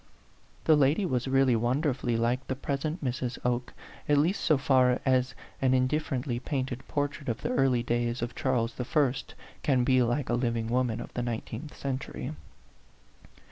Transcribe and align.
The 0.63 0.75
lady 0.75 1.05
was 1.05 1.27
really 1.27 1.55
wonder 1.55 1.93
fully 1.93 2.17
like 2.17 2.47
the 2.47 2.55
present 2.55 3.03
Mrs. 3.05 3.37
Oke, 3.45 3.71
at 4.09 4.17
least 4.17 4.41
so 4.43 4.57
far 4.57 4.99
as 5.05 5.35
an 5.61 5.75
indifferently 5.75 6.39
painted 6.39 6.87
portrait 6.87 7.29
of 7.29 7.43
the 7.43 7.51
early 7.51 7.83
days 7.83 8.23
of 8.23 8.33
Charles 8.33 8.73
I. 8.81 9.13
can 9.61 9.83
be 9.83 10.01
like 10.01 10.27
a 10.29 10.33
living 10.33 10.69
woman 10.69 11.01
of 11.01 11.13
the 11.13 11.21
nineteenth 11.21 11.77
century. 11.77 12.31